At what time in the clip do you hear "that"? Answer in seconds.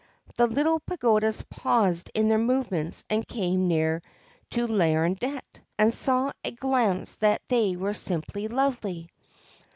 7.17-7.43